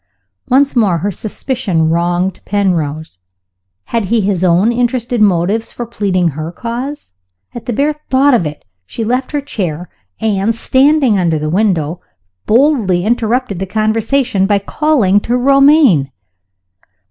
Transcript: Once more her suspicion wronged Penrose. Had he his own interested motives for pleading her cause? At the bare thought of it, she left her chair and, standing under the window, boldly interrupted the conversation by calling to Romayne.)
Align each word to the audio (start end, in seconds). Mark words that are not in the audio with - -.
Once 0.49 0.75
more 0.75 0.97
her 0.97 1.11
suspicion 1.11 1.87
wronged 1.87 2.43
Penrose. 2.43 3.19
Had 3.83 4.05
he 4.05 4.19
his 4.19 4.43
own 4.43 4.71
interested 4.71 5.21
motives 5.21 5.71
for 5.71 5.85
pleading 5.85 6.29
her 6.29 6.51
cause? 6.51 7.13
At 7.53 7.67
the 7.67 7.73
bare 7.73 7.93
thought 8.09 8.33
of 8.33 8.47
it, 8.47 8.65
she 8.87 9.03
left 9.03 9.31
her 9.31 9.41
chair 9.41 9.91
and, 10.19 10.55
standing 10.55 11.19
under 11.19 11.37
the 11.37 11.51
window, 11.51 12.01
boldly 12.47 13.05
interrupted 13.05 13.59
the 13.59 13.67
conversation 13.67 14.47
by 14.47 14.57
calling 14.57 15.19
to 15.19 15.37
Romayne.) 15.37 16.11